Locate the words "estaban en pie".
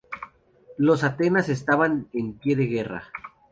1.49-2.55